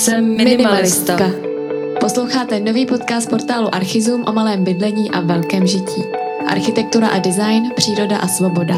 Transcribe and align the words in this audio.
Jsem 0.00 0.36
minimalistka. 0.36 1.30
Posloucháte 2.00 2.60
nový 2.60 2.86
podcast 2.86 3.30
portálu 3.30 3.74
Archizum 3.74 4.24
o 4.26 4.32
malém 4.32 4.64
bydlení 4.64 5.10
a 5.10 5.20
velkém 5.20 5.66
žití. 5.66 6.04
Architektura 6.46 7.08
a 7.08 7.18
design, 7.18 7.70
příroda 7.76 8.16
a 8.16 8.28
svoboda. 8.28 8.74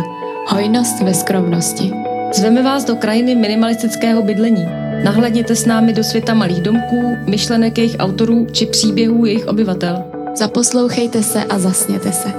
Hojnost 0.47 1.03
ve 1.03 1.15
skromnosti. 1.15 1.93
Zveme 2.35 2.63
vás 2.63 2.85
do 2.85 2.97
krajiny 2.97 3.35
minimalistického 3.35 4.23
bydlení. 4.23 4.65
Nahlédněte 5.05 5.57
s 5.57 5.67
námi 5.67 5.93
do 5.93 6.05
světa 6.05 6.35
malých 6.35 6.61
domků, 6.61 7.17
myšlenek 7.27 7.79
jejich 7.79 7.97
autorů 7.99 8.47
či 8.53 8.67
příběhů 8.67 9.25
jejich 9.25 9.47
obyvatel. 9.47 10.05
Zaposlouchejte 10.35 11.23
se 11.23 11.45
a 11.45 11.59
zasněte 11.59 12.13
se. 12.13 12.33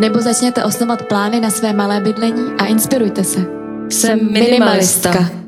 Nebo 0.00 0.20
začněte 0.20 0.64
osnovat 0.64 1.02
plány 1.02 1.40
na 1.40 1.50
své 1.50 1.72
malé 1.72 2.00
bydlení 2.00 2.44
a 2.58 2.66
inspirujte 2.66 3.24
se. 3.24 3.40
Jsem 3.88 4.32
minimalistka. 4.32 5.41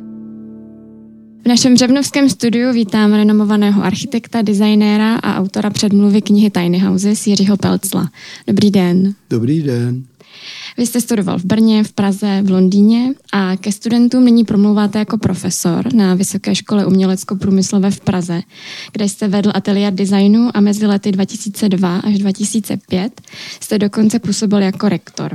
V 1.45 1.49
našem 1.49 1.75
břevnovském 1.75 2.29
studiu 2.29 2.73
vítám 2.73 3.13
renomovaného 3.13 3.83
architekta, 3.83 4.43
designéra 4.43 5.17
a 5.17 5.37
autora 5.37 5.71
předmluvy 5.71 6.23
knihy 6.23 6.51
Tiny 6.51 6.79
Houses 6.79 7.27
Jiřího 7.27 7.57
Pelcla. 7.57 8.11
Dobrý 8.47 8.71
den. 8.71 9.15
Dobrý 9.31 9.63
den. 9.63 10.05
Vy 10.79 10.87
jste 10.87 11.01
studoval 11.01 11.39
v 11.39 11.45
Brně, 11.45 11.85
v 11.85 11.93
Praze, 11.93 12.43
v 12.43 12.51
Londýně 12.51 13.15
a 13.33 13.57
ke 13.57 13.73
studentům 13.73 14.25
nyní 14.25 14.45
promluváte 14.45 14.99
jako 14.99 15.19
profesor 15.19 15.95
na 15.95 16.15
Vysoké 16.15 16.55
škole 16.55 16.87
umělecko-průmyslové 16.87 17.91
v 17.91 18.01
Praze, 18.01 18.41
kde 18.93 19.09
jste 19.09 19.29
vedl 19.29 19.51
ateliér 19.55 19.95
designu 19.95 20.51
a 20.55 20.61
mezi 20.61 20.87
lety 20.87 21.13
2002 21.13 21.97
až 21.97 22.19
2005 22.19 23.21
jste 23.61 23.79
dokonce 23.79 24.19
působil 24.19 24.59
jako 24.59 24.89
rektor. 24.89 25.35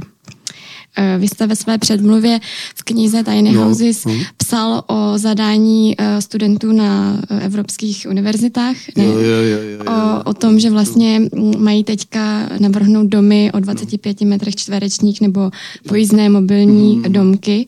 Eh, 0.98 1.18
vy 1.18 1.28
jste 1.28 1.48
ve 1.48 1.56
své 1.56 1.78
předmluvě 1.78 2.40
v 2.76 2.84
knize 2.84 3.24
Tiny 3.24 3.52
no, 3.52 3.64
Houses 3.64 4.06
no. 4.06 4.14
psal 4.38 4.84
o 4.88 5.18
zadání 5.18 5.96
eh, 5.98 6.22
studentů 6.22 6.72
na 6.72 7.22
eh, 7.30 7.46
evropských 7.46 8.08
univerzitách. 8.10 8.76
Ne? 8.98 9.04
Jo, 9.04 9.12
jo, 9.12 9.20
jo, 9.20 9.60
jo, 9.62 9.84
jo. 9.86 9.92
O, 9.92 10.30
o 10.30 10.34
tom, 10.34 10.60
že 10.60 10.70
vlastně 10.70 11.22
mají 11.58 11.84
teďka 11.84 12.50
navrhnout 12.60 13.08
domy 13.08 13.52
o 13.52 13.60
25 13.60 14.22
metrech 14.22 14.56
čtverečních 14.56 15.22
nebo 15.22 15.52
pojízdné 15.88 16.30
mobilní 16.30 16.96
mm. 16.96 17.04
domky. 17.04 17.66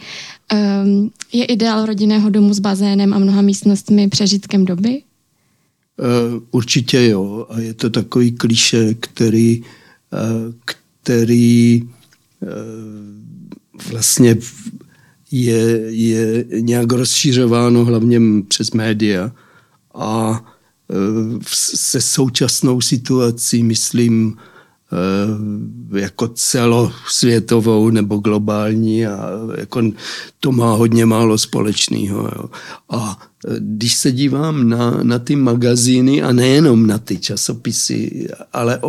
Um, 0.84 1.12
je 1.34 1.46
ideál 1.46 1.86
rodinného 1.86 2.30
domu 2.30 2.54
s 2.54 2.60
bazénem 2.60 3.14
a 3.14 3.20
mnoha 3.20 3.42
místnostmi 3.42 4.08
přežitkem 4.08 4.66
doby? 4.66 5.02
Určitě 6.52 7.08
jo. 7.08 7.46
A 7.50 7.60
je 7.60 7.74
to 7.74 7.90
takový 7.90 8.32
kliše, 8.32 8.94
který, 8.94 9.64
který 11.04 11.82
vlastně 13.92 14.38
je, 15.32 15.82
je 15.88 16.46
nějak 16.60 16.92
rozšířováno 16.92 17.86
hlavně 17.86 18.20
přes 18.48 18.72
média 18.72 19.32
a 19.96 20.44
e, 20.90 20.96
se 21.48 22.02
současnou 22.02 22.82
situací, 22.82 23.64
myslím, 23.64 24.38
e, 25.94 26.00
jako 26.00 26.28
celosvětovou 26.28 27.90
nebo 27.90 28.18
globální 28.18 29.08
a 29.08 29.30
jako 29.58 29.82
to 30.40 30.52
má 30.52 30.74
hodně 30.74 31.06
málo 31.06 31.38
společného. 31.38 32.32
Jo. 32.36 32.50
A 32.90 33.20
když 33.60 33.96
se 33.96 34.12
dívám 34.12 34.70
na, 34.70 35.00
na 35.04 35.20
ty 35.20 35.36
magazíny 35.36 36.22
a 36.22 36.32
nejenom 36.32 36.88
na 36.88 36.98
ty 36.98 37.18
časopisy, 37.18 38.28
ale 38.54 38.80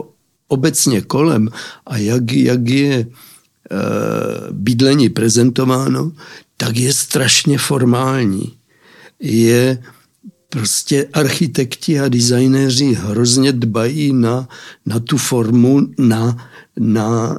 obecně 0.48 1.00
kolem 1.00 1.48
a 1.86 1.96
jak, 1.96 2.32
jak 2.32 2.68
je 2.68 3.06
Eh, 3.06 3.31
bydlení 4.50 5.08
prezentováno, 5.08 6.12
tak 6.56 6.76
je 6.76 6.92
strašně 6.92 7.58
formální. 7.58 8.52
Je 9.20 9.82
prostě 10.48 11.08
architekti 11.12 12.00
a 12.00 12.08
designéři 12.08 12.92
hrozně 12.92 13.52
dbají 13.52 14.12
na, 14.12 14.48
na 14.86 15.00
tu 15.00 15.16
formu, 15.16 15.80
na, 15.98 16.50
na, 16.78 17.38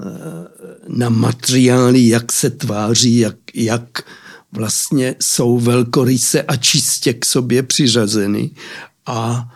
na 0.87 1.09
materiály, 1.09 2.07
jak 2.07 2.31
se 2.31 2.49
tváří, 2.49 3.17
jak, 3.17 3.35
jak 3.53 4.03
vlastně 4.51 5.15
jsou 5.21 5.59
velkoryse 5.59 6.41
a 6.41 6.55
čistě 6.55 7.13
k 7.13 7.25
sobě 7.25 7.63
přiřazeny. 7.63 8.51
A 9.05 9.49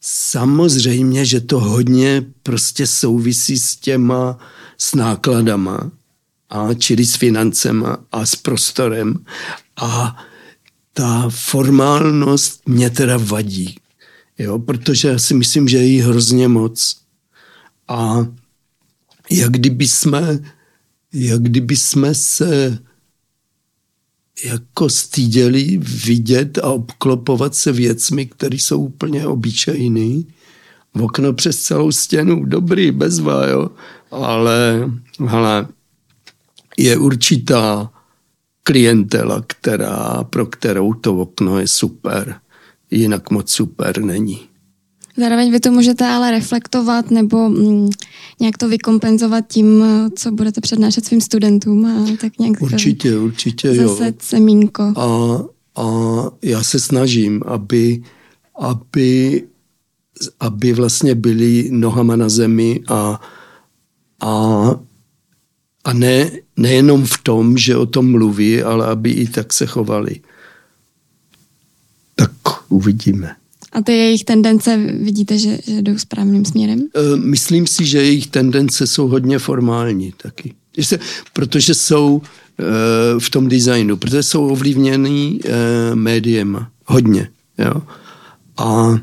samozřejmě, 0.00 1.24
že 1.24 1.40
to 1.40 1.60
hodně 1.60 2.24
prostě 2.42 2.86
souvisí 2.86 3.58
s 3.58 3.76
těma, 3.76 4.38
s 4.78 4.94
nákladama 4.94 5.90
a 6.52 6.74
čili 6.74 7.06
s 7.06 7.16
financema 7.16 7.96
a 8.12 8.26
s 8.26 8.36
prostorem. 8.36 9.24
A 9.76 10.16
ta 10.92 11.28
formálnost 11.28 12.68
mě 12.68 12.90
teda 12.90 13.16
vadí, 13.16 13.76
jo, 14.38 14.58
protože 14.58 15.08
já 15.08 15.18
si 15.18 15.34
myslím, 15.34 15.68
že 15.68 15.76
je 15.78 15.86
jí 15.86 16.00
hrozně 16.00 16.48
moc. 16.48 16.96
A 17.88 18.26
jak 19.30 19.52
kdyby 19.52 19.88
jsme, 19.88 20.38
jak 21.12 21.42
kdyby 21.42 21.76
jsme 21.76 22.14
se 22.14 22.78
jako 24.44 24.90
styděli 24.90 25.78
vidět 26.04 26.58
a 26.58 26.70
obklopovat 26.70 27.54
se 27.54 27.72
věcmi, 27.72 28.26
které 28.26 28.56
jsou 28.56 28.80
úplně 28.80 29.26
obyčejný. 29.26 30.26
V 30.94 31.02
okno 31.02 31.32
přes 31.32 31.62
celou 31.62 31.92
stěnu, 31.92 32.44
dobrý, 32.44 32.90
bezva, 32.90 33.46
jo. 33.46 33.70
Ale, 34.10 34.90
ale 35.28 35.68
je 36.78 36.98
určitá 36.98 37.90
klientela, 38.62 39.44
která, 39.46 40.24
pro 40.30 40.46
kterou 40.46 40.94
to 40.94 41.16
okno 41.16 41.58
je 41.58 41.68
super. 41.68 42.34
Jinak 42.90 43.30
moc 43.30 43.50
super 43.50 44.02
není. 44.02 44.40
Zároveň 45.16 45.52
vy 45.52 45.60
to 45.60 45.72
můžete 45.72 46.06
ale 46.06 46.30
reflektovat 46.30 47.10
nebo 47.10 47.48
mm, 47.48 47.90
nějak 48.40 48.58
to 48.58 48.68
vykompenzovat 48.68 49.44
tím, 49.48 49.84
co 50.16 50.30
budete 50.30 50.60
přednášet 50.60 51.04
svým 51.04 51.20
studentům. 51.20 51.86
A 51.86 52.16
tak 52.20 52.38
nějak 52.38 52.62
určitě, 52.62 53.18
určitě, 53.18 53.74
zase 53.74 54.06
jo. 54.06 54.12
semínko. 54.18 54.82
A, 54.82 55.38
a 55.82 55.86
já 56.42 56.62
se 56.62 56.80
snažím, 56.80 57.42
aby, 57.46 58.02
aby, 58.58 59.42
aby 60.40 60.72
vlastně 60.72 61.14
byli 61.14 61.68
nohama 61.72 62.16
na 62.16 62.28
zemi 62.28 62.80
a, 62.88 63.20
a 64.20 64.74
a 65.84 65.92
ne, 65.92 66.30
nejenom 66.56 67.04
v 67.04 67.18
tom, 67.22 67.58
že 67.58 67.76
o 67.76 67.86
tom 67.86 68.10
mluví, 68.10 68.62
ale 68.62 68.86
aby 68.86 69.10
i 69.10 69.26
tak 69.26 69.52
se 69.52 69.66
chovali. 69.66 70.20
Tak 72.14 72.30
uvidíme. 72.68 73.34
A 73.72 73.82
ty 73.82 73.92
jejich 73.92 74.24
tendence 74.24 74.76
vidíte, 74.76 75.38
že, 75.38 75.58
že 75.66 75.82
jdou 75.82 75.98
správným 75.98 76.44
směrem? 76.44 76.80
E, 76.80 77.16
myslím 77.16 77.66
si, 77.66 77.86
že 77.86 78.02
jejich 78.02 78.26
tendence 78.26 78.86
jsou 78.86 79.08
hodně 79.08 79.38
formální 79.38 80.12
taky. 80.16 80.54
Protože 81.32 81.74
jsou 81.74 82.22
e, 82.22 82.64
v 83.20 83.30
tom 83.30 83.48
designu, 83.48 83.96
protože 83.96 84.22
jsou 84.22 84.48
ovlivněný 84.48 85.40
e, 85.44 85.94
médiem 85.94 86.66
hodně. 86.86 87.28
Jo? 87.58 87.82
A 88.56 88.98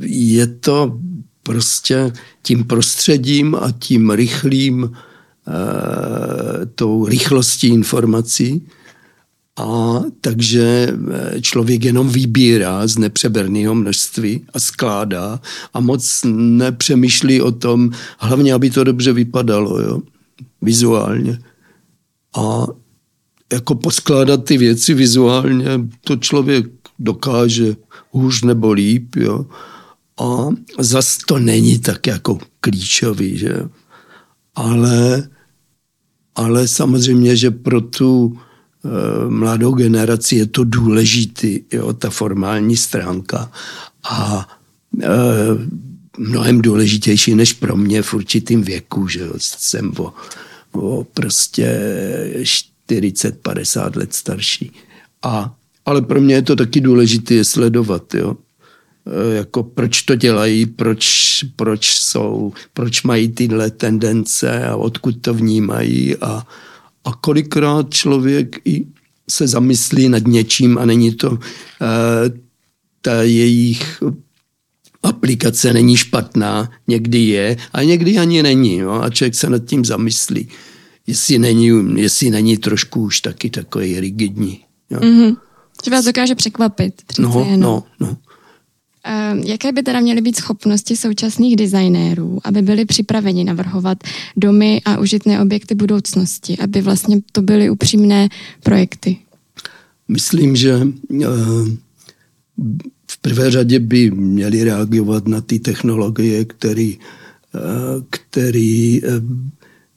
je 0.00 0.46
to 0.46 0.98
prostě 1.46 2.12
tím 2.42 2.64
prostředím 2.64 3.54
a 3.54 3.72
tím 3.78 4.10
rychlým, 4.10 4.90
e, 4.92 6.66
tou 6.66 7.06
rychlostí 7.06 7.68
informací. 7.68 8.66
A 9.56 10.00
takže 10.20 10.88
eh, 11.14 11.40
člověk 11.40 11.84
jenom 11.84 12.08
vybírá 12.08 12.86
z 12.86 12.98
nepřeberného 12.98 13.74
množství 13.74 14.44
a 14.54 14.60
skládá 14.60 15.40
a 15.74 15.80
moc 15.80 16.20
nepřemýšlí 16.34 17.40
o 17.40 17.52
tom, 17.52 17.90
hlavně, 18.18 18.54
aby 18.54 18.70
to 18.70 18.84
dobře 18.84 19.12
vypadalo, 19.12 19.80
jo, 19.80 20.00
vizuálně. 20.62 21.38
A 22.36 22.66
jako 23.52 23.74
poskládat 23.74 24.44
ty 24.44 24.58
věci 24.58 24.94
vizuálně, 24.94 25.68
to 26.00 26.16
člověk 26.16 26.66
dokáže 26.98 27.76
hůř 28.10 28.42
nebo 28.42 28.72
líp, 28.72 29.16
jo. 29.16 29.46
A 30.20 30.48
zas 30.78 31.18
to 31.26 31.38
není 31.38 31.78
tak 31.78 32.06
jako 32.06 32.38
klíčový, 32.60 33.38
že 33.38 33.68
ale, 34.54 35.28
ale 36.34 36.68
samozřejmě, 36.68 37.36
že 37.36 37.50
pro 37.50 37.80
tu 37.80 38.38
e, 38.84 39.28
mladou 39.30 39.74
generaci 39.74 40.36
je 40.36 40.46
to 40.46 40.64
důležitý, 40.64 41.60
jo, 41.72 41.92
ta 41.92 42.10
formální 42.10 42.76
stránka 42.76 43.52
a 44.10 44.48
e, 45.02 45.08
mnohem 46.18 46.62
důležitější 46.62 47.34
než 47.34 47.52
pro 47.52 47.76
mě 47.76 48.02
v 48.02 48.14
určitým 48.14 48.62
věku, 48.62 49.08
že 49.08 49.20
jo, 49.20 49.32
jsem 49.36 49.92
o, 49.98 50.14
o 50.72 51.04
prostě 51.04 51.80
40-50 52.88 53.96
let 53.96 54.12
starší. 54.14 54.72
A, 55.22 55.54
ale 55.86 56.02
pro 56.02 56.20
mě 56.20 56.34
je 56.34 56.42
to 56.42 56.56
taky 56.56 56.80
důležité 56.80 57.44
sledovat, 57.44 58.14
jo. 58.14 58.36
Eh, 59.06 59.36
jako 59.36 59.62
proč 59.62 60.02
to 60.02 60.14
dělají, 60.14 60.66
proč, 60.66 61.38
proč 61.56 61.98
jsou, 61.98 62.52
proč 62.72 63.02
mají 63.02 63.28
tyhle 63.28 63.70
tendence 63.70 64.64
a 64.66 64.76
odkud 64.76 65.20
to 65.20 65.34
vnímají 65.34 66.16
a, 66.16 66.46
a 67.04 67.14
kolikrát 67.14 67.94
člověk 67.94 68.56
i 68.64 68.86
se 69.30 69.46
zamyslí 69.46 70.08
nad 70.08 70.26
něčím 70.26 70.78
a 70.78 70.84
není 70.84 71.14
to 71.14 71.30
uh, 71.30 71.38
ta 73.00 73.22
jejich 73.22 74.02
aplikace 75.02 75.72
není 75.72 75.96
špatná, 75.96 76.70
někdy 76.88 77.18
je 77.18 77.56
a 77.72 77.82
někdy 77.82 78.18
ani 78.18 78.42
není. 78.42 78.80
No, 78.80 79.02
a 79.02 79.10
člověk 79.10 79.34
se 79.34 79.50
nad 79.50 79.64
tím 79.64 79.84
zamyslí, 79.84 80.48
jestli 81.06 81.38
není, 81.38 82.00
jestli 82.02 82.30
není 82.30 82.56
trošku 82.56 83.02
už 83.02 83.20
taky 83.20 83.50
takový 83.50 84.00
rigidní. 84.00 84.60
Jo. 84.90 84.98
Mm-hmm. 85.00 85.36
Že 85.84 85.90
vás 85.90 86.04
dokáže 86.04 86.34
překvapit. 86.34 87.02
No, 87.18 87.46
jenom. 87.50 87.60
no, 87.60 87.84
no. 88.00 88.16
Uh, 89.06 89.44
jaké 89.44 89.72
by 89.72 89.82
teda 89.82 90.00
měly 90.00 90.20
být 90.20 90.36
schopnosti 90.36 90.96
současných 90.96 91.56
designérů, 91.56 92.38
aby 92.44 92.62
byli 92.62 92.84
připraveni 92.84 93.44
navrhovat 93.44 93.98
domy 94.36 94.80
a 94.84 94.98
užitné 94.98 95.42
objekty 95.42 95.74
budoucnosti, 95.74 96.58
aby 96.58 96.82
vlastně 96.82 97.20
to 97.32 97.42
byly 97.42 97.70
upřímné 97.70 98.28
projekty? 98.62 99.16
Myslím, 100.08 100.56
že 100.56 100.76
uh, 100.76 101.68
v 103.10 103.18
prvé 103.20 103.50
řadě 103.50 103.78
by 103.78 104.10
měli 104.10 104.64
reagovat 104.64 105.28
na 105.28 105.40
ty 105.40 105.58
technologie, 105.58 106.44
který, 106.44 106.98
uh, 107.54 107.60
který 108.10 109.02
uh, 109.02 109.08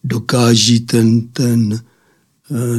dokáží 0.03 0.79
ten, 0.79 1.21
ten, 1.21 1.79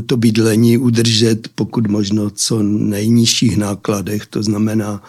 to 0.07 0.17
bydlení 0.17 0.79
udržet 0.79 1.49
pokud 1.55 1.87
možno 1.87 2.31
co 2.31 2.63
nejnižších 2.63 3.57
nákladech, 3.57 4.27
to 4.27 4.43
znamená 4.43 5.03
Eh, 5.03 5.05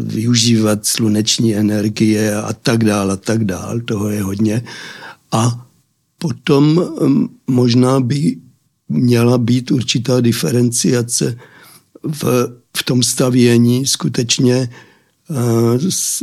využívat 0.00 0.86
sluneční 0.86 1.56
energie 1.56 2.36
a 2.36 2.52
tak 2.52 2.84
dál 2.84 3.10
a 3.10 3.16
tak 3.16 3.44
dál, 3.44 3.80
toho 3.80 4.08
je 4.08 4.22
hodně. 4.22 4.62
A 5.32 5.66
potom 6.18 6.84
mm, 7.02 7.28
možná 7.46 8.00
by 8.00 8.36
měla 8.88 9.38
být 9.38 9.70
určitá 9.70 10.20
diferenciace 10.20 11.36
v, 12.02 12.24
v 12.76 12.82
tom 12.82 13.02
stavění, 13.02 13.86
skutečně 13.86 14.68
uh, 15.30 15.36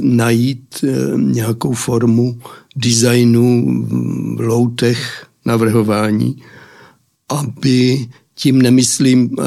najít 0.02 0.84
uh, 0.84 1.22
nějakou 1.22 1.74
formu 1.74 2.40
designu 2.76 3.66
v 4.36 4.40
loutech 4.40 5.28
navrhování, 5.46 6.44
aby 7.30 8.08
tím 8.38 8.62
nemyslím, 8.62 9.30
eh, 9.40 9.44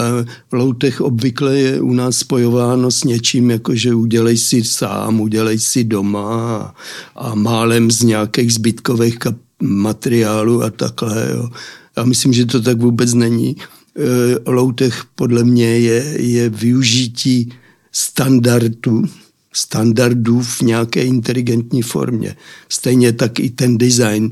v 0.50 0.52
loutech 0.52 1.00
obvykle 1.00 1.58
je 1.58 1.80
u 1.80 1.92
nás 1.92 2.16
spojováno 2.16 2.90
s 2.90 3.04
něčím, 3.04 3.50
jako 3.50 3.74
že 3.74 3.94
udělej 3.94 4.36
si 4.36 4.64
sám, 4.64 5.20
udělej 5.20 5.58
si 5.58 5.84
doma 5.84 6.74
a, 7.16 7.34
málem 7.34 7.90
z 7.90 8.02
nějakých 8.02 8.54
zbytkových 8.54 9.18
materiálů 9.62 10.62
a 10.62 10.70
takhle. 10.70 11.28
Jo. 11.30 11.48
Já 11.96 12.04
myslím, 12.04 12.32
že 12.32 12.46
to 12.46 12.62
tak 12.62 12.78
vůbec 12.78 13.14
není. 13.14 13.56
Eh, 13.96 14.50
loutech 14.50 15.04
podle 15.14 15.44
mě 15.44 15.78
je, 15.78 16.14
je 16.16 16.48
využití 16.48 17.52
standardu, 17.92 19.04
standardů 19.52 20.42
v 20.42 20.60
nějaké 20.60 21.02
inteligentní 21.04 21.82
formě. 21.82 22.36
Stejně 22.68 23.12
tak 23.12 23.40
i 23.40 23.50
ten 23.50 23.78
design 23.78 24.30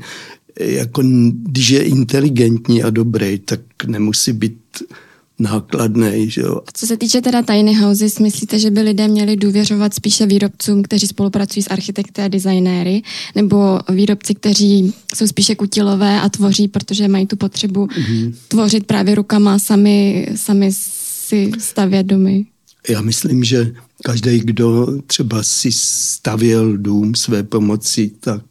jako 0.59 1.01
když 1.43 1.69
je 1.69 1.83
inteligentní 1.83 2.83
a 2.83 2.89
dobrý, 2.89 3.39
tak 3.39 3.59
nemusí 3.87 4.33
být 4.33 4.57
nákladný. 5.39 6.29
Že 6.29 6.41
jo. 6.41 6.61
Co 6.73 6.87
se 6.87 6.97
týče 6.97 7.21
teda 7.21 7.41
tiny 7.41 7.73
houses, 7.73 8.19
myslíte, 8.19 8.59
že 8.59 8.71
by 8.71 8.81
lidé 8.81 9.07
měli 9.07 9.37
důvěřovat 9.37 9.93
spíše 9.93 10.25
výrobcům, 10.25 10.83
kteří 10.83 11.07
spolupracují 11.07 11.63
s 11.63 11.71
architekty 11.71 12.21
a 12.21 12.27
designéry, 12.27 13.01
nebo 13.35 13.79
výrobci, 13.89 14.35
kteří 14.35 14.93
jsou 15.15 15.27
spíše 15.27 15.55
kutilové 15.55 16.21
a 16.21 16.29
tvoří, 16.29 16.67
protože 16.67 17.07
mají 17.07 17.27
tu 17.27 17.35
potřebu 17.35 17.85
mm-hmm. 17.85 18.33
tvořit 18.47 18.85
právě 18.85 19.15
rukama, 19.15 19.59
sami, 19.59 20.27
sami 20.35 20.69
si 20.73 21.51
stavět 21.59 22.05
domy? 22.05 22.45
Já 22.89 23.01
myslím, 23.01 23.43
že 23.43 23.73
každý, 24.03 24.39
kdo 24.39 24.87
třeba 25.07 25.43
si 25.43 25.71
stavěl 25.71 26.77
dům 26.77 27.15
své 27.15 27.43
pomoci, 27.43 28.11
tak 28.19 28.41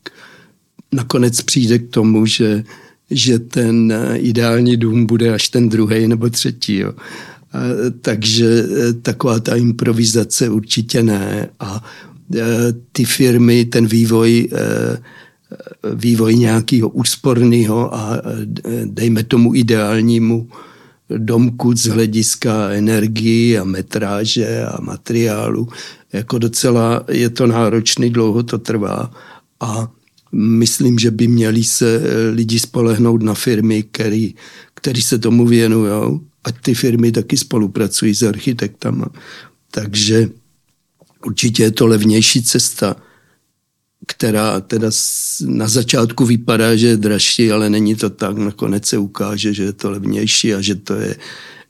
nakonec 0.92 1.42
přijde 1.42 1.78
k 1.78 1.90
tomu, 1.90 2.26
že, 2.26 2.64
že 3.10 3.38
ten 3.38 3.94
ideální 4.14 4.76
dům 4.76 5.06
bude 5.06 5.34
až 5.34 5.48
ten 5.48 5.68
druhý 5.68 6.08
nebo 6.08 6.30
třetí. 6.30 6.76
Jo. 6.76 6.92
Takže 8.00 8.46
e, 8.46 8.92
taková 8.92 9.40
ta 9.40 9.56
improvizace 9.56 10.48
určitě 10.48 11.02
ne. 11.02 11.48
A 11.60 11.84
e, 12.34 12.42
ty 12.92 13.04
firmy, 13.04 13.64
ten 13.64 13.86
vývoj, 13.86 14.48
vývoj 15.94 16.36
nějakého 16.36 16.88
úsporného 16.88 17.94
a 17.94 18.22
dejme 18.84 19.22
tomu 19.22 19.54
ideálnímu 19.54 20.48
domku 21.16 21.76
z 21.76 21.86
hlediska 21.86 22.70
energii 22.70 23.58
a 23.58 23.64
metráže 23.64 24.66
a 24.66 24.80
materiálu. 24.80 25.68
Jako 26.12 26.38
docela 26.38 27.04
je 27.08 27.30
to 27.30 27.46
náročný, 27.46 28.10
dlouho 28.10 28.42
to 28.42 28.58
trvá 28.58 29.10
a 29.60 29.88
myslím, 30.32 30.98
že 30.98 31.10
by 31.10 31.28
měli 31.28 31.64
se 31.64 32.00
eh, 32.02 32.30
lidi 32.30 32.58
spolehnout 32.58 33.22
na 33.22 33.34
firmy, 33.34 33.82
který, 33.82 34.34
který 34.74 35.02
se 35.02 35.18
tomu 35.18 35.46
věnují. 35.46 36.20
A 36.44 36.52
ty 36.52 36.74
firmy 36.74 37.12
taky 37.12 37.36
spolupracují 37.36 38.14
s 38.14 38.22
architektama. 38.22 39.06
Takže 39.70 40.28
určitě 41.26 41.62
je 41.62 41.70
to 41.70 41.86
levnější 41.86 42.42
cesta, 42.42 42.96
která 44.06 44.60
teda 44.60 44.90
na 45.46 45.68
začátku 45.68 46.24
vypadá, 46.24 46.76
že 46.76 46.86
je 46.86 46.96
dražší, 46.96 47.52
ale 47.52 47.70
není 47.70 47.94
to 47.94 48.10
tak. 48.10 48.38
Nakonec 48.38 48.86
se 48.86 48.98
ukáže, 48.98 49.54
že 49.54 49.62
je 49.62 49.72
to 49.72 49.90
levnější 49.90 50.54
a 50.54 50.60
že 50.60 50.74
to 50.74 50.94
je, 50.94 51.16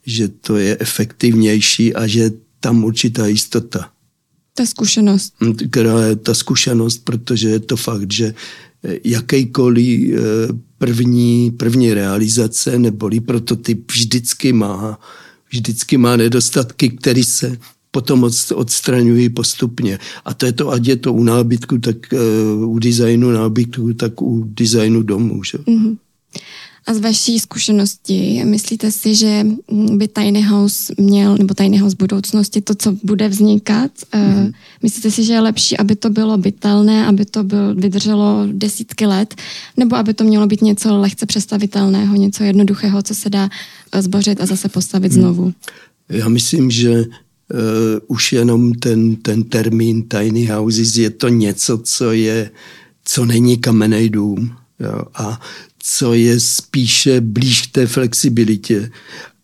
že 0.05 0.27
to 0.27 0.57
je 0.57 0.77
efektivnější 0.79 1.95
a 1.95 2.07
že 2.07 2.31
tam 2.59 2.83
určitá 2.83 3.27
jistota. 3.27 3.91
Ta 4.59 4.65
zkušenost. 4.65 5.33
Hm, 5.43 5.53
která 5.71 6.05
je 6.05 6.15
ta 6.15 6.33
zkušenost, 6.33 6.97
protože 7.03 7.49
je 7.49 7.59
to 7.59 7.77
fakt, 7.77 8.11
že 8.11 8.33
eh, 8.83 8.99
jakýkoliv 9.03 10.13
eh, 10.13 10.19
první, 10.77 11.51
první 11.51 11.93
realizace 11.93 12.79
neboli 12.79 13.19
prototyp 13.19 13.91
vždycky 13.91 14.53
má, 14.53 14.99
vždycky 15.49 15.97
má 15.97 16.17
nedostatky, 16.17 16.89
které 16.89 17.23
se 17.23 17.57
potom 17.91 18.29
odstraňují 18.55 19.29
postupně. 19.29 19.99
A 20.25 20.33
to 20.33 20.45
je 20.45 20.51
to, 20.51 20.69
ať 20.69 20.87
je 20.87 20.95
to 20.95 21.13
u 21.13 21.23
nábytku, 21.23 21.77
tak 21.79 21.97
uh, 22.13 22.69
u 22.69 22.79
designu 22.79 23.31
nábytku, 23.31 23.93
tak 23.93 24.21
u 24.21 24.43
designu 24.47 25.03
domů. 25.03 25.43
Že? 25.43 25.57
Mm-hmm. 25.57 25.97
A 26.87 26.93
z 26.93 26.99
vaší 26.99 27.39
zkušenosti, 27.39 28.41
myslíte 28.45 28.91
si, 28.91 29.15
že 29.15 29.45
by 29.71 30.07
Tiny 30.07 30.41
House 30.41 30.93
měl, 30.97 31.37
nebo 31.37 31.53
Tiny 31.53 31.77
House 31.77 31.95
budoucnosti, 31.99 32.61
to, 32.61 32.75
co 32.75 32.95
bude 33.03 33.27
vznikat, 33.27 33.91
mm. 34.15 34.51
myslíte 34.83 35.11
si, 35.11 35.23
že 35.23 35.33
je 35.33 35.39
lepší, 35.39 35.77
aby 35.77 35.95
to 35.95 36.09
bylo 36.09 36.37
bytelné, 36.37 37.05
aby 37.05 37.25
to 37.25 37.43
byl, 37.43 37.75
vydrželo 37.75 38.47
desítky 38.51 39.05
let, 39.05 39.35
nebo 39.77 39.95
aby 39.95 40.13
to 40.13 40.23
mělo 40.23 40.47
být 40.47 40.61
něco 40.61 40.97
lehce 40.97 41.25
představitelného, 41.25 42.15
něco 42.15 42.43
jednoduchého, 42.43 43.01
co 43.03 43.15
se 43.15 43.29
dá 43.29 43.49
eh, 43.91 44.01
zbořit 44.01 44.41
a 44.41 44.45
zase 44.45 44.69
postavit 44.69 45.11
mm. 45.11 45.21
znovu? 45.21 45.53
Já 46.09 46.29
myslím, 46.29 46.71
že 46.71 46.91
uh, 46.91 47.05
už 48.07 48.33
jenom 48.33 48.73
ten, 48.73 49.15
ten 49.15 49.43
termín 49.43 50.03
tiny 50.03 50.45
houses 50.45 50.97
je 50.97 51.09
to 51.09 51.27
něco, 51.27 51.77
co 51.77 52.11
je, 52.11 52.51
co 53.05 53.25
není 53.25 53.57
kamenný 53.57 54.09
dům. 54.09 54.55
Jo? 54.79 55.01
A 55.13 55.41
co 55.83 56.13
je 56.13 56.39
spíše 56.39 57.21
blíž 57.21 57.61
k 57.61 57.71
té 57.71 57.87
flexibilitě. 57.87 58.91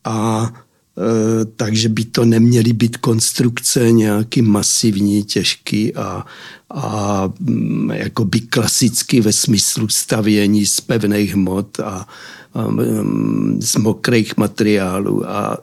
A 0.03 0.51
e, 0.97 1.45
takže 1.45 1.89
by 1.89 2.05
to 2.05 2.25
neměly 2.25 2.73
být 2.73 2.97
konstrukce 2.97 3.91
nějaký 3.91 4.41
masivní, 4.41 5.23
těžký 5.23 5.95
a, 5.95 6.25
a 6.69 7.29
mm, 7.39 7.91
jakoby 7.91 8.39
klasicky 8.39 9.21
ve 9.21 9.33
smyslu 9.33 9.87
stavění 9.89 10.65
z 10.65 10.81
pevných 10.81 11.33
hmot 11.33 11.79
a, 11.79 12.07
a 12.53 12.67
mm, 12.67 13.59
z 13.61 13.75
mokrých 13.75 14.37
materiálů 14.37 15.29
a, 15.29 15.57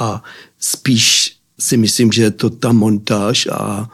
a 0.00 0.22
spíš 0.60 1.36
si 1.60 1.76
myslím, 1.76 2.12
že 2.12 2.22
je 2.22 2.30
to 2.30 2.50
ta 2.50 2.72
montáž 2.72 3.46
a 3.52 3.90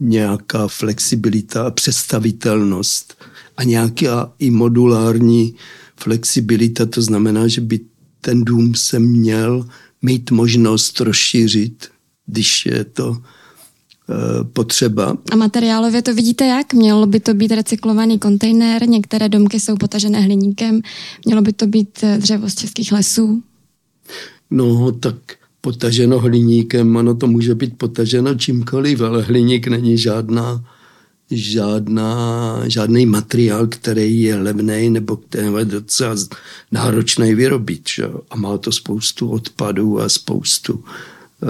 nějaká 0.00 0.68
flexibilita 0.68 1.66
a 1.66 1.70
představitelnost 1.70 3.24
a 3.58 3.64
nějaká 3.64 4.32
i 4.38 4.50
modulární 4.50 5.54
flexibilita, 5.96 6.86
to 6.86 7.02
znamená, 7.02 7.48
že 7.48 7.60
by 7.60 7.80
ten 8.20 8.44
dům 8.44 8.74
se 8.74 8.98
měl 8.98 9.68
mít 10.02 10.30
možnost 10.30 11.00
rozšířit, 11.00 11.88
když 12.26 12.66
je 12.66 12.84
to 12.84 13.16
e, 13.16 14.44
potřeba. 14.44 15.16
A 15.32 15.36
materiálově 15.36 16.02
to 16.02 16.14
vidíte 16.14 16.46
jak? 16.46 16.74
Mělo 16.74 17.06
by 17.06 17.20
to 17.20 17.34
být 17.34 17.52
recyklovaný 17.52 18.18
kontejner, 18.18 18.88
některé 18.88 19.28
domky 19.28 19.60
jsou 19.60 19.76
potažené 19.76 20.20
hliníkem, 20.20 20.80
mělo 21.24 21.42
by 21.42 21.52
to 21.52 21.66
být 21.66 21.98
eh, 22.02 22.18
dřevo 22.18 22.50
z 22.50 22.54
českých 22.54 22.92
lesů? 22.92 23.42
No, 24.50 24.92
tak 24.92 25.14
potaženo 25.60 26.18
hliníkem, 26.18 26.96
ano, 26.96 27.14
to 27.14 27.26
může 27.26 27.54
být 27.54 27.78
potaženo 27.78 28.34
čímkoliv, 28.34 29.00
ale 29.00 29.22
hliník 29.22 29.66
není 29.68 29.98
žádná 29.98 30.64
žádná, 31.30 32.62
žádný 32.66 33.06
materiál, 33.06 33.66
který 33.66 34.22
je 34.22 34.36
levný 34.36 34.90
nebo 34.90 35.16
který 35.16 35.46
je 35.58 35.64
docela 35.64 36.16
náročný 36.72 37.34
vyrobit. 37.34 37.88
Že? 37.88 38.04
A 38.30 38.36
má 38.36 38.58
to 38.58 38.72
spoustu 38.72 39.30
odpadů 39.30 40.00
a 40.00 40.08
spoustu 40.08 40.84
e, 41.42 41.48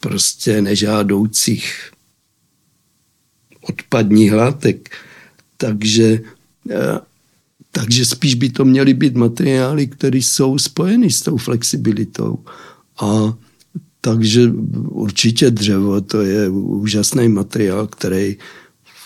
prostě 0.00 0.62
nežádoucích 0.62 1.92
odpadních 3.68 4.32
látek. 4.32 4.90
Takže, 5.56 6.20
eh, 6.70 6.98
takže 7.70 8.04
spíš 8.04 8.34
by 8.34 8.50
to 8.50 8.64
měly 8.64 8.94
být 8.94 9.14
materiály, 9.14 9.86
které 9.86 10.18
jsou 10.18 10.58
spojeny 10.58 11.10
s 11.10 11.22
tou 11.22 11.36
flexibilitou. 11.36 12.38
A 13.00 13.34
takže 14.08 14.48
určitě 14.88 15.50
dřevo 15.50 16.00
to 16.00 16.20
je 16.20 16.48
úžasný 16.48 17.28
materiál, 17.28 17.86
který 17.86 18.36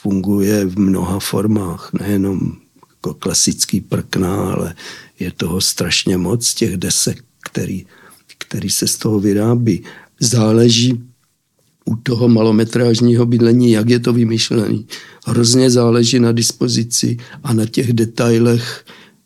funguje 0.02 0.64
v 0.64 0.78
mnoha 0.78 1.18
formách, 1.18 1.90
nejenom 1.92 2.52
jako 2.90 3.14
klasický 3.14 3.80
prkna, 3.80 4.52
ale 4.52 4.74
je 5.18 5.32
toho 5.32 5.60
strašně 5.60 6.16
moc 6.16 6.54
těch 6.54 6.76
desek, 6.76 7.24
který, 7.50 7.86
který 8.38 8.70
se 8.70 8.86
z 8.86 8.96
toho 8.96 9.20
vyrábí. 9.20 9.82
Záleží 10.20 11.02
u 11.84 11.96
toho 11.96 12.28
malometrážního 12.28 13.26
bydlení, 13.26 13.70
jak 13.70 13.88
je 13.88 13.98
to 13.98 14.12
vymyšlený. 14.12 14.86
Hrozně 15.26 15.70
záleží 15.70 16.18
na 16.18 16.32
dispozici 16.32 17.16
a 17.42 17.52
na 17.52 17.66
těch 17.66 17.92
detailech, 17.92 18.84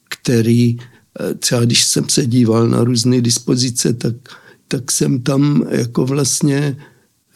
který 0.09 0.77
eh, 0.77 1.35
třeba 1.35 1.65
když 1.65 1.85
jsem 1.85 2.09
se 2.09 2.27
díval 2.27 2.69
na 2.69 2.85
různé 2.85 3.21
dispozice, 3.21 3.93
tak, 3.93 4.15
tak 4.69 4.91
jsem 4.91 5.23
tam 5.23 5.65
jako 5.71 6.07
vlastně 6.07 6.77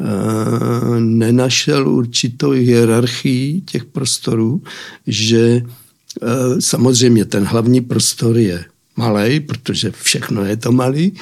uh, 0.00 1.00
nenašel 1.00 1.88
určitou 1.88 2.50
hierarchii 2.50 3.60
těch 3.60 3.84
prostorů, 3.84 4.62
že 5.06 5.62
uh, 5.62 6.58
samozřejmě 6.58 7.25
ten 7.25 7.44
hlavní 7.44 7.80
prostor 7.80 8.38
je 8.38 8.64
malý, 8.96 9.40
protože 9.40 9.90
všechno 9.90 10.44
je 10.44 10.56
to 10.56 10.72
malý, 10.72 11.12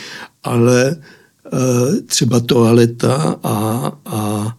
ale 0.42 0.96
Eh, 1.52 2.00
třeba 2.00 2.40
toaleta 2.40 3.38
a, 3.42 3.92
a, 4.04 4.56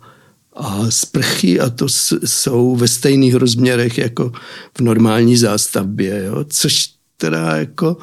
a 0.55 0.85
sprchy 0.89 1.59
a 1.59 1.69
to 1.69 1.85
jsou 2.25 2.75
ve 2.75 2.87
stejných 2.87 3.35
rozměrech 3.35 3.97
jako 3.97 4.31
v 4.77 4.81
normální 4.81 5.37
zástavbě, 5.37 6.23
jo? 6.25 6.45
což 6.49 6.89
teda 7.17 7.55
jako 7.55 7.97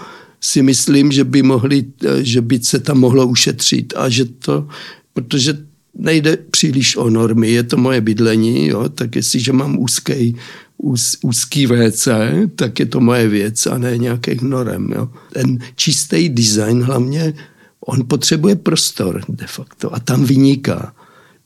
si 0.47 0.63
myslím, 0.63 1.13
že 1.13 1.25
by, 1.25 1.43
mohli, 1.43 1.85
eh, 2.05 2.23
že 2.23 2.41
by 2.41 2.59
se 2.63 2.79
tam 2.79 3.03
mohlo 3.03 3.27
ušetřit 3.27 3.95
a 3.97 4.09
že 4.09 4.25
to, 4.25 4.69
protože 5.13 5.59
nejde 5.99 6.37
příliš 6.37 6.97
o 6.97 7.11
normy, 7.11 7.51
je 7.51 7.63
to 7.63 7.77
moje 7.77 8.01
bydlení, 8.01 8.67
jo? 8.67 8.89
tak 8.89 9.17
jestliže 9.17 9.53
mám 9.53 9.79
úzký, 9.79 10.37
úz, 10.79 11.19
úzký 11.23 11.67
WC, 11.67 12.09
tak 12.55 12.79
je 12.79 12.87
to 12.87 13.01
moje 13.01 13.29
věc 13.29 13.67
a 13.67 13.79
ne 13.79 13.99
nějakých 13.99 14.43
norem. 14.43 14.93
Jo? 14.95 15.09
Ten 15.33 15.59
čistý 15.77 16.29
design 16.29 16.83
hlavně 16.83 17.35
On 17.81 18.03
potřebuje 18.09 18.57
prostor 18.57 19.23
de 19.29 19.47
facto 19.47 19.95
a 19.95 20.01
tam 20.01 20.25
vyniká. 20.25 20.95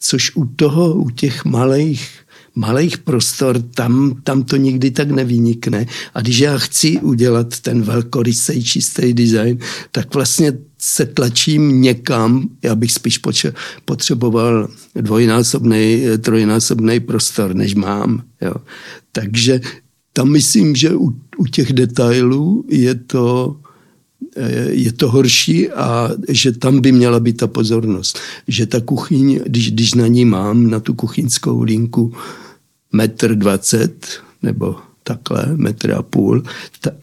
Což 0.00 0.36
u 0.36 0.44
toho, 0.44 0.94
u 0.94 1.10
těch 1.10 1.44
malých, 1.44 2.19
malých 2.54 2.98
prostor, 2.98 3.62
tam, 3.62 4.20
tam 4.22 4.42
to 4.42 4.56
nikdy 4.56 4.90
tak 4.90 5.10
nevynikne. 5.10 5.86
A 6.14 6.20
když 6.20 6.38
já 6.38 6.58
chci 6.58 6.98
udělat 6.98 7.60
ten 7.60 7.82
velkorysej 7.82 8.62
čistý 8.62 9.12
design, 9.12 9.58
tak 9.92 10.14
vlastně 10.14 10.52
se 10.78 11.06
tlačím 11.06 11.82
někam, 11.82 12.48
já 12.62 12.74
bych 12.74 12.92
spíš 12.92 13.20
potřeboval 13.84 14.68
dvojnásobný, 14.94 16.04
trojnásobný 16.18 17.00
prostor, 17.00 17.54
než 17.54 17.74
mám. 17.74 18.22
Jo. 18.40 18.54
Takže 19.12 19.60
tam 20.12 20.28
myslím, 20.28 20.76
že 20.76 20.94
u, 20.94 21.12
u 21.36 21.46
těch 21.46 21.72
detailů 21.72 22.64
je 22.68 22.94
to 22.94 23.56
Eh, 23.60 23.69
je 24.68 24.92
to 24.92 25.10
horší 25.10 25.70
a 25.70 26.10
že 26.28 26.52
tam 26.52 26.80
by 26.80 26.92
měla 26.92 27.20
být 27.20 27.36
ta 27.36 27.46
pozornost. 27.46 28.18
Že 28.48 28.66
ta 28.66 28.80
kuchyň, 28.80 29.40
když, 29.46 29.70
když 29.70 29.94
na 29.94 30.06
ní 30.06 30.24
mám, 30.24 30.70
na 30.70 30.80
tu 30.80 30.94
kuchyňskou 30.94 31.62
linku 31.62 32.14
metr 32.92 33.34
dvacet 33.34 34.20
nebo 34.42 34.76
takhle, 35.02 35.56
metr 35.56 35.92
a 35.92 36.02
půl 36.02 36.42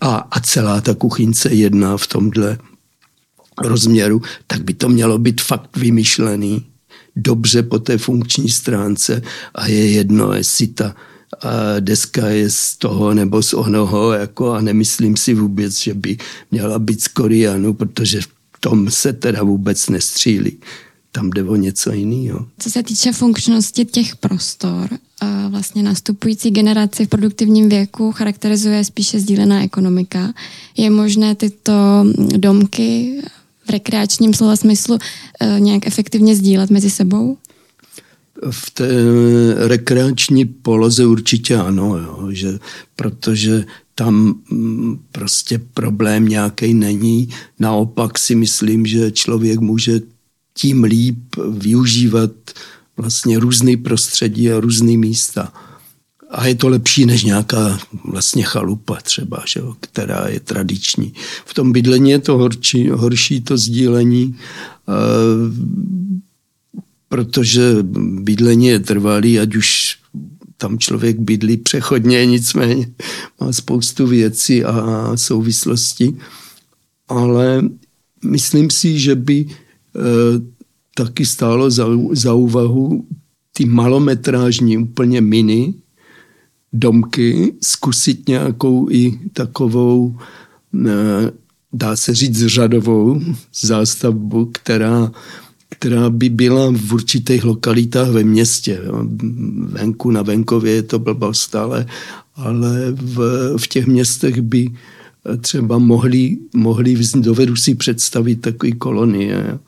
a, 0.02 0.16
a 0.16 0.40
celá 0.40 0.82
ta 0.82 0.94
kuchyňce 0.94 1.54
jedná 1.54 1.98
v 1.98 2.08
tomhle 2.08 2.58
rozměru, 3.64 4.22
tak 4.48 4.64
by 4.64 4.74
to 4.74 4.90
mělo 4.90 5.18
být 5.18 5.42
fakt 5.42 5.78
vymyšlený 5.78 6.66
dobře 7.16 7.64
po 7.64 7.80
té 7.80 7.98
funkční 7.98 8.50
stránce 8.50 9.22
a 9.56 9.68
je 9.68 9.92
jedno, 9.92 10.34
jestli 10.34 10.68
ta 10.68 10.96
a 11.42 11.80
deska 11.80 12.28
je 12.28 12.50
z 12.50 12.76
toho 12.78 13.14
nebo 13.14 13.44
z 13.44 13.54
onoho 13.54 14.12
jako 14.12 14.52
a 14.52 14.62
nemyslím 14.62 15.18
si 15.18 15.34
vůbec, 15.34 15.78
že 15.78 15.94
by 15.94 16.18
měla 16.52 16.80
být 16.80 17.02
z 17.02 17.08
Korianu, 17.08 17.74
protože 17.74 18.22
v 18.22 18.60
tom 18.60 18.92
se 18.92 19.14
teda 19.14 19.44
vůbec 19.44 19.90
nestřílí. 19.90 20.58
Tam 21.12 21.30
jde 21.30 21.44
o 21.44 21.56
něco 21.56 21.92
jiného. 21.92 22.48
Co 22.60 22.70
se 22.70 22.84
týče 22.84 23.12
funkčnosti 23.14 23.86
těch 23.86 24.16
prostor, 24.16 24.90
vlastně 25.50 25.84
nastupující 25.84 26.52
generaci 26.52 27.06
v 27.06 27.10
produktivním 27.10 27.70
věku 27.70 28.12
charakterizuje 28.12 28.84
spíše 28.84 29.20
sdílená 29.20 29.64
ekonomika. 29.64 30.34
Je 30.78 30.90
možné 30.90 31.36
tyto 31.36 31.74
domky 32.38 33.22
v 33.66 33.70
rekreačním 33.70 34.34
slova 34.34 34.56
smyslu 34.56 34.98
e, 35.40 35.60
nějak 35.60 35.88
efektivně 35.88 36.36
sdílet 36.36 36.70
mezi 36.70 36.90
sebou? 36.90 37.38
V 38.52 38.72
té 38.72 38.88
rekreační 39.68 40.46
poloze 40.46 41.06
určitě 41.06 41.56
ano, 41.56 41.98
jo, 41.98 42.28
že, 42.32 42.60
protože 42.96 43.66
tam 43.96 44.42
mm, 44.52 45.00
prostě 45.12 45.62
problém 45.74 46.28
nějaký 46.28 46.74
není. 46.74 47.30
Naopak 47.60 48.18
si 48.18 48.36
myslím, 48.36 48.86
že 48.86 49.12
člověk 49.12 49.60
může 49.60 50.02
tím 50.54 50.84
líp 50.84 51.36
využívat 51.50 52.32
vlastně 52.98 53.40
různé 53.40 53.78
prostředí 53.78 54.52
a 54.52 54.60
různé 54.60 54.98
místa. 54.98 55.54
A 56.30 56.48
je 56.48 56.56
to 56.56 56.70
lepší 56.70 57.06
než 57.06 57.24
nějaká 57.24 57.80
vlastně 58.04 58.44
chalupa 58.44 58.96
třeba, 58.96 59.44
že 59.48 59.62
která 59.80 60.28
je 60.28 60.40
tradiční. 60.40 61.14
V 61.46 61.54
tom 61.54 61.72
bydlení 61.72 62.12
je 62.12 62.20
to 62.20 62.38
horší, 62.38 62.90
horší 62.90 63.42
to 63.42 63.58
sdílení 63.58 64.36
protože 67.10 67.78
bydlení 68.22 68.68
je 68.68 68.80
trvalý, 68.80 69.40
ať 69.40 69.56
už 69.56 69.98
tam 70.58 70.80
člověk 70.80 71.20
bydlí 71.20 71.58
přechodně, 71.58 72.26
nicméně 72.26 72.88
má 73.42 73.54
spoustu 73.54 74.08
věcí 74.08 74.64
a 74.64 75.12
souvislostí. 75.16 76.18
Ale 77.08 77.62
myslím 78.26 78.70
si, 78.70 79.00
že 79.00 79.16
by 79.16 79.46
e, 79.46 79.48
taky 80.96 81.26
stálo 81.26 81.70
za, 81.72 81.86
za 82.12 82.34
úvahu 82.34 83.08
ty 83.54 83.66
malometrážní, 83.66 84.78
úplně 84.78 85.22
mini 85.22 85.74
domky, 86.74 87.54
zkusit 87.62 88.28
nějakou 88.28 88.90
i 88.92 89.20
takovou, 89.34 90.18
e, 90.88 90.92
dá 91.74 91.96
se 91.96 92.16
říct, 92.16 92.46
řadovou 92.46 93.22
zástavbu, 93.54 94.46
která 94.46 95.12
která 95.70 96.10
by 96.10 96.30
byla 96.30 96.72
v 96.72 96.94
určitých 96.94 97.44
lokalitách 97.44 98.10
ve 98.10 98.24
městě. 98.24 98.82
Venku 99.58 100.12
na 100.12 100.22
venkově 100.22 100.74
je 100.74 100.84
to 100.84 101.00
blbost, 101.00 101.56
ale, 101.56 101.86
ale 102.36 102.92
v, 102.92 103.18
v 103.58 103.68
těch 103.68 103.88
městech 103.88 104.42
by 104.42 104.70
třeba 105.42 105.78
mohli, 105.78 106.38
mohli 106.54 106.98
dovedu 107.16 107.56
si 107.56 107.76
představit 107.76 108.42
takové 108.42 108.72
kolonie. 108.72 109.60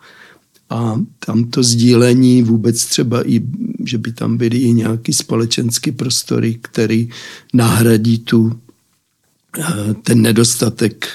A 0.69 1.01
tam 1.25 1.43
to 1.43 1.63
sdílení 1.63 2.43
vůbec 2.43 2.85
třeba 2.85 3.29
i, 3.29 3.41
že 3.85 3.97
by 3.97 4.11
tam 4.11 4.37
byly 4.37 4.57
i 4.57 4.73
nějaké 4.73 5.13
společenské 5.13 5.91
prostory, 5.91 6.59
který 6.61 7.09
nahradí 7.53 8.17
tu, 8.17 8.59
eh, 9.59 9.93
ten 10.03 10.21
nedostatek 10.21 11.07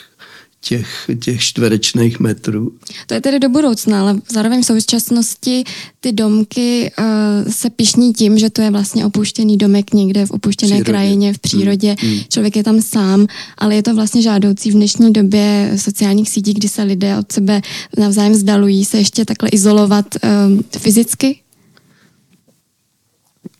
těch, 0.64 1.10
těch 1.20 1.40
čtverečných 1.40 2.20
metrů. 2.20 2.72
To 3.06 3.14
je 3.14 3.20
tedy 3.20 3.38
do 3.38 3.48
budoucna, 3.48 4.00
ale 4.00 4.20
zároveň 4.32 4.62
v 4.62 4.66
současnosti 4.66 5.64
ty 6.00 6.12
domky 6.12 6.92
uh, 6.98 7.52
se 7.52 7.70
pišní 7.70 8.12
tím, 8.12 8.38
že 8.38 8.50
to 8.50 8.62
je 8.62 8.70
vlastně 8.70 9.06
opuštěný 9.06 9.56
domek 9.56 9.94
někde 9.94 10.26
v 10.26 10.30
opuštěné 10.30 10.70
přírodě. 10.70 10.90
krajině, 10.90 11.32
v 11.32 11.38
přírodě. 11.38 11.96
Hmm. 12.00 12.10
Hmm. 12.10 12.20
Člověk 12.28 12.56
je 12.56 12.64
tam 12.64 12.82
sám, 12.82 13.26
ale 13.58 13.74
je 13.74 13.82
to 13.82 13.94
vlastně 13.94 14.22
žádoucí 14.22 14.70
v 14.70 14.74
dnešní 14.74 15.12
době 15.12 15.72
sociálních 15.76 16.30
sítí, 16.30 16.54
kdy 16.54 16.68
se 16.68 16.82
lidé 16.82 17.18
od 17.18 17.32
sebe 17.32 17.60
navzájem 17.98 18.32
vzdalují, 18.32 18.84
se 18.84 18.98
ještě 18.98 19.24
takhle 19.24 19.48
izolovat 19.48 20.06
uh, 20.14 20.60
fyzicky? 20.78 21.40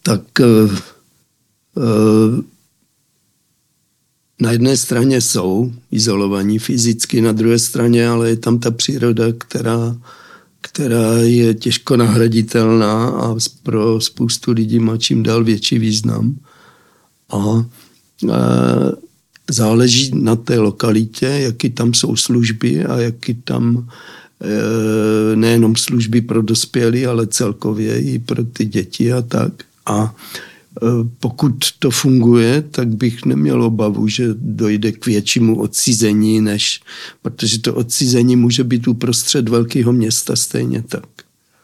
Tak 0.03 0.21
uh, 0.41 0.79
uh, 1.75 2.45
na 4.41 4.53
jedné 4.53 4.77
straně 4.77 5.21
jsou 5.21 5.73
izolovaní 5.91 6.59
fyzicky, 6.59 7.21
na 7.21 7.33
druhé 7.33 7.59
straně 7.59 8.09
ale 8.09 8.29
je 8.29 8.37
tam 8.37 8.59
ta 8.59 8.71
příroda, 8.71 9.25
která, 9.39 9.97
která 10.61 11.19
je 11.19 11.55
těžko 11.55 11.97
nahraditelná 11.97 13.09
a 13.09 13.37
pro 13.63 14.01
spoustu 14.01 14.53
lidí 14.53 14.79
má 14.79 14.97
čím 14.97 15.23
dál 15.23 15.45
větší 15.45 15.79
význam. 15.79 16.37
A, 17.31 17.37
a 17.37 17.65
záleží 19.51 20.11
na 20.15 20.37
té 20.37 20.59
lokalitě, 20.59 21.27
jaký 21.27 21.71
tam 21.71 21.95
jsou 21.95 22.17
služby 22.17 22.85
a 22.85 22.99
jaký 22.99 23.35
tam 23.35 23.89
nejenom 25.35 25.77
služby 25.77 26.21
pro 26.21 26.43
dospělí, 26.43 27.07
ale 27.07 27.27
celkově 27.27 28.01
i 28.01 28.19
pro 28.19 28.45
ty 28.45 28.65
děti 28.65 29.13
a 29.13 29.23
tak. 29.23 29.53
A 29.87 30.15
e, 30.15 30.54
pokud 31.21 31.55
to 31.79 31.91
funguje, 31.91 32.63
tak 32.71 32.89
bych 32.89 33.25
neměl 33.25 33.63
obavu, 33.63 34.09
že 34.09 34.29
dojde 34.35 34.93
k 34.93 35.07
většímu 35.07 35.61
odcizení, 35.61 36.41
než, 36.41 36.81
protože 37.23 37.59
to 37.59 37.75
odcizení 37.75 38.37
může 38.37 38.65
být 38.65 38.89
uprostřed 38.89 39.49
velkého 39.49 39.93
města 39.93 40.37
stejně 40.37 40.83
tak. 40.83 41.05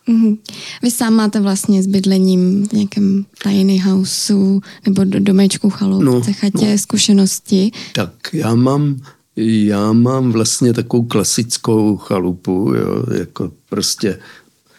Mm-hmm. 0.08 0.38
Vy 0.82 0.90
sám 0.90 1.14
máte 1.14 1.40
vlastně 1.40 1.82
s 1.82 1.86
bydlením 1.86 2.68
v 2.68 2.72
nějakém 2.72 3.24
tiny 3.42 3.78
houseu 3.78 4.60
nebo 4.86 5.04
do 5.04 5.20
domečku 5.20 5.70
chaloupe, 5.70 6.04
no, 6.04 6.22
chatě 6.32 6.70
no. 6.70 6.78
zkušenosti? 6.78 7.70
Tak 7.94 8.12
já 8.32 8.54
mám, 8.54 8.96
já 9.36 9.92
mám 9.92 10.32
vlastně 10.32 10.72
takovou 10.72 11.02
klasickou 11.02 11.96
chalupu, 11.96 12.72
jo, 12.74 13.04
jako 13.18 13.52
prostě 13.68 14.18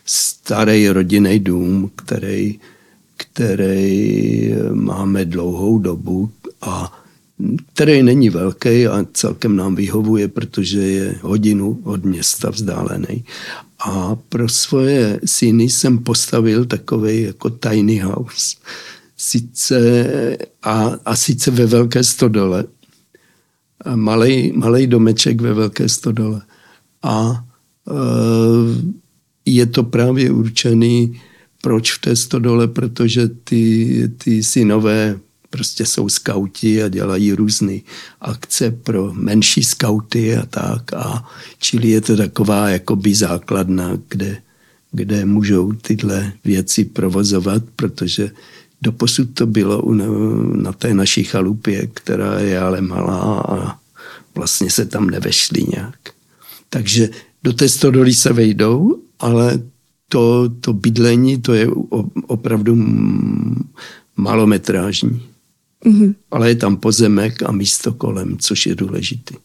starý 0.06 0.90
rodinný 0.90 1.40
dům, 1.40 1.92
který, 1.96 2.60
který 3.34 4.54
máme 4.74 5.26
dlouhou 5.26 5.80
dobu 5.80 6.32
a 6.62 7.02
který 7.74 8.04
není 8.04 8.30
velký 8.30 8.88
a 8.88 9.06
celkem 9.14 9.56
nám 9.56 9.76
vyhovuje, 9.76 10.28
protože 10.28 10.80
je 10.80 11.16
hodinu 11.22 11.80
od 11.84 12.06
města 12.06 12.50
vzdálený. 12.50 13.26
A 13.80 14.16
pro 14.30 14.50
svoje 14.50 15.20
syny 15.26 15.70
jsem 15.70 15.98
postavil 15.98 16.66
takový 16.66 17.22
jako 17.22 17.50
tiny 17.50 17.98
house. 17.98 18.56
Sice, 19.18 19.78
a, 20.64 20.92
a 21.06 21.16
sice 21.16 21.52
ve 21.52 21.66
Velké 21.66 22.04
stodole. 22.04 22.66
Malej 24.54 24.88
domeček 24.88 25.42
ve 25.42 25.54
Velké 25.54 25.90
stodole. 25.90 26.42
A 27.04 27.46
e, 27.88 27.94
je 29.46 29.66
to 29.66 29.84
právě 29.84 30.32
určený, 30.32 31.22
proč 31.62 31.94
v 31.94 32.02
té 32.02 32.16
stodole, 32.16 32.68
protože 32.68 33.28
ty, 33.28 34.10
ty 34.18 34.44
synové 34.44 35.20
prostě 35.50 35.86
jsou 35.86 36.10
skauti 36.10 36.84
a 36.84 36.88
dělají 36.88 37.34
různé 37.34 37.80
akce 38.22 38.72
pro 38.72 39.14
menší 39.14 39.64
skauty 39.64 40.38
a 40.38 40.46
tak. 40.46 40.94
A 40.94 41.30
čili 41.60 41.90
je 41.90 42.02
to 42.02 42.18
taková 42.18 42.70
jakoby 42.70 43.16
základna, 43.16 43.98
kde, 44.08 44.38
kde 44.92 45.26
můžou 45.26 45.72
tyhle 45.72 46.34
věci 46.46 46.86
provozovat, 46.86 47.64
protože 47.76 48.32
doposud 48.82 49.34
to 49.34 49.46
bylo 49.46 49.94
na 50.56 50.74
té 50.74 50.94
naší 50.94 51.24
chalupě, 51.24 51.88
která 51.94 52.40
je 52.40 52.60
ale 52.60 52.82
malá 52.82 53.42
a 53.42 53.80
vlastně 54.36 54.72
se 54.72 54.86
tam 54.86 55.10
nevešli 55.10 55.66
nějak. 55.76 56.00
Takže 56.70 57.10
do 57.44 57.54
té 57.54 57.70
stodoly 57.70 58.14
se 58.14 58.34
vejdou, 58.34 59.02
ale 59.20 59.60
to, 60.12 60.50
to 60.50 60.74
bydlení, 60.74 61.42
to 61.42 61.54
je 61.54 61.68
opravdu 62.28 62.76
malometrážní. 64.18 65.22
Mm-hmm. 65.86 66.16
Ale 66.32 66.50
je 66.50 66.56
tam 66.56 66.78
pozemek 66.78 67.44
a 67.44 67.52
místo 67.52 67.94
kolem, 67.94 68.38
což 68.38 68.66
je 68.66 68.76
důležité. 68.76 69.36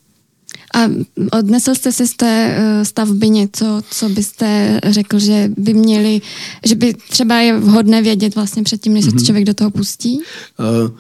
A 0.75 0.91
odnesl 1.39 1.75
jste 1.75 1.93
si 1.93 2.07
z 2.07 2.17
té 2.17 2.57
eh, 2.59 2.85
stavby 2.85 3.29
něco, 3.29 3.83
co 3.91 4.09
byste 4.09 4.81
řekl, 4.85 5.19
že 5.19 5.51
by 5.57 5.75
měli, 5.75 6.21
že 6.67 6.75
by 6.75 6.95
třeba 7.09 7.41
je 7.41 7.59
vhodné 7.59 8.03
vědět 8.03 8.35
vlastně 8.35 8.63
předtím, 8.63 8.95
než 8.95 9.05
se 9.05 9.11
mm-hmm. 9.11 9.25
člověk 9.27 9.45
do 9.45 9.55
toho 9.55 9.71
pustí? 9.71 10.19
Uh, 10.19 10.91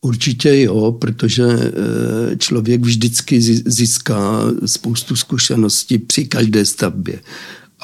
určitě 0.00 0.60
jo, 0.60 0.92
protože 0.92 1.44
eh, 1.44 2.36
člověk 2.36 2.80
vždycky 2.80 3.40
získá 3.66 4.40
spoustu 4.66 5.16
zkušeností 5.16 5.98
při 5.98 6.24
každé 6.24 6.64
stavbě. 6.64 7.20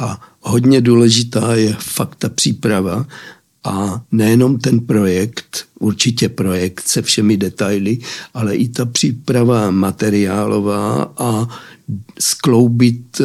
A 0.00 0.21
hodně 0.40 0.80
důležitá 0.80 1.54
je 1.54 1.76
fakt 1.78 2.14
ta 2.14 2.29
příprava 2.29 3.07
a 3.64 4.03
nejenom 4.12 4.59
ten 4.59 4.81
projekt, 4.81 5.64
určitě 5.79 6.29
projekt 6.29 6.88
se 6.88 7.03
všemi 7.03 7.37
detaily, 7.37 7.98
ale 8.35 8.57
i 8.57 8.68
ta 8.68 8.85
příprava 8.85 9.70
materiálová 9.70 11.14
a 11.16 11.48
skloubit 12.18 13.20
eh, 13.20 13.25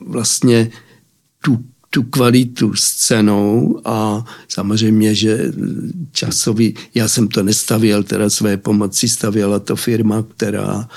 vlastně 0.00 0.70
tu, 1.44 1.64
tu 1.90 2.02
kvalitu 2.02 2.74
s 2.74 2.94
cenou 2.94 3.80
a 3.84 4.24
samozřejmě, 4.48 5.14
že 5.14 5.52
časový, 6.12 6.74
já 6.94 7.08
jsem 7.08 7.28
to 7.28 7.42
nestavěl, 7.42 8.02
teda 8.02 8.30
své 8.30 8.56
pomoci 8.56 9.08
stavěla 9.08 9.58
to 9.58 9.76
firma, 9.76 10.22
která 10.36 10.88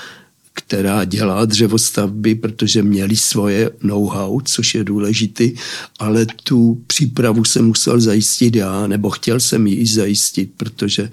která 0.58 1.04
dělá 1.04 1.44
dřevostavby, 1.44 2.34
protože 2.34 2.82
měli 2.82 3.16
svoje 3.16 3.70
know-how, 3.82 4.40
což 4.44 4.74
je 4.74 4.84
důležitý, 4.84 5.54
ale 5.98 6.26
tu 6.44 6.82
přípravu 6.86 7.44
jsem 7.44 7.66
musel 7.66 8.00
zajistit 8.00 8.56
já, 8.56 8.86
nebo 8.86 9.10
chtěl 9.10 9.40
jsem 9.40 9.66
ji 9.66 9.74
i 9.76 9.86
zajistit, 9.86 10.50
protože 10.56 11.02
e, 11.02 11.10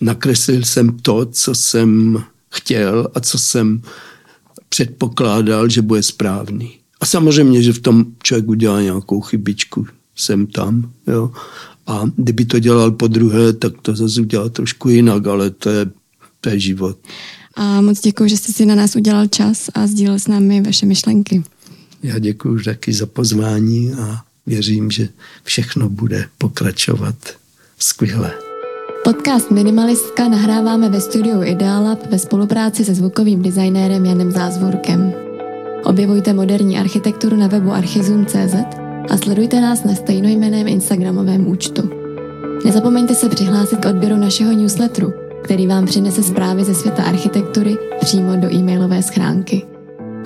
nakreslil 0.00 0.64
jsem 0.64 0.98
to, 0.98 1.26
co 1.26 1.54
jsem 1.54 2.22
chtěl 2.50 3.08
a 3.14 3.20
co 3.20 3.38
jsem 3.38 3.82
předpokládal, 4.68 5.68
že 5.68 5.82
bude 5.82 6.02
správný. 6.02 6.70
A 7.00 7.06
samozřejmě, 7.06 7.62
že 7.62 7.72
v 7.72 7.80
tom 7.80 8.04
člověk 8.22 8.48
udělá 8.48 8.82
nějakou 8.82 9.20
chybičku, 9.20 9.86
jsem 10.16 10.46
tam, 10.46 10.90
jo. 11.06 11.30
A 11.86 12.04
kdyby 12.16 12.44
to 12.44 12.58
dělal 12.58 12.90
po 12.90 13.06
druhé, 13.06 13.52
tak 13.52 13.72
to 13.82 13.96
zase 13.96 14.20
udělá 14.20 14.48
trošku 14.48 14.88
jinak, 14.88 15.26
ale 15.26 15.50
to 15.50 15.70
je, 15.70 15.86
to 16.40 16.48
je 16.48 16.60
život. 16.60 16.98
A 17.56 17.80
moc 17.80 18.00
děkuji, 18.00 18.28
že 18.28 18.36
jste 18.36 18.52
si 18.52 18.66
na 18.66 18.74
nás 18.74 18.96
udělal 18.96 19.26
čas 19.26 19.70
a 19.74 19.86
sdílel 19.86 20.18
s 20.18 20.26
námi 20.26 20.62
vaše 20.62 20.86
myšlenky. 20.86 21.42
Já 22.02 22.18
děkuji 22.18 22.64
taky 22.64 22.92
za 22.92 23.06
pozvání 23.06 23.92
a 23.92 24.20
věřím, 24.46 24.90
že 24.90 25.08
všechno 25.44 25.88
bude 25.88 26.28
pokračovat 26.38 27.16
skvěle. 27.78 28.32
Podcast 29.04 29.50
Minimalistka 29.50 30.28
nahráváme 30.28 30.88
ve 30.88 31.00
studiu 31.00 31.42
Idealab 31.42 32.10
ve 32.10 32.18
spolupráci 32.18 32.84
se 32.84 32.94
zvukovým 32.94 33.42
designérem 33.42 34.06
Janem 34.06 34.30
Zázvorkem. 34.30 35.12
Objevujte 35.84 36.32
moderní 36.32 36.78
architekturu 36.78 37.36
na 37.36 37.46
webu 37.46 37.70
archizum.cz 37.70 38.54
a 39.10 39.16
sledujte 39.16 39.60
nás 39.60 39.84
na 39.84 39.94
stejnojmeném 39.94 40.68
Instagramovém 40.68 41.48
účtu. 41.48 41.90
Nezapomeňte 42.64 43.14
se 43.14 43.28
přihlásit 43.28 43.78
k 43.78 43.88
odběru 43.88 44.16
našeho 44.16 44.52
newsletteru– 44.52 45.12
který 45.46 45.66
vám 45.66 45.86
přinese 45.86 46.22
zprávy 46.22 46.64
ze 46.64 46.74
světa 46.74 47.02
architektury 47.02 47.76
přímo 48.00 48.36
do 48.36 48.54
e-mailové 48.54 49.02
schránky. 49.02 49.62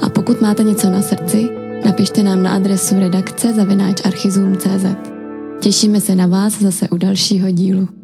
A 0.03 0.09
pokud 0.09 0.41
máte 0.41 0.63
něco 0.63 0.91
na 0.91 1.03
srdci, 1.03 1.49
napište 1.85 2.23
nám 2.23 2.43
na 2.43 2.51
adresu 2.51 3.01
redakce 3.01 3.53
zavináč 3.55 4.07
archizum.cz. 4.07 4.87
Těšíme 5.61 6.01
se 6.01 6.15
na 6.15 6.27
vás 6.27 6.61
zase 6.61 6.89
u 6.89 6.97
dalšího 6.97 7.51
dílu. 7.51 8.00